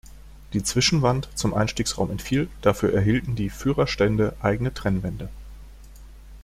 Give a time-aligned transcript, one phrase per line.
[0.53, 5.29] Die Zwischenwand zum Einstiegsraum entfiel, dafür erhielten die Führerstände eigene Trennwände.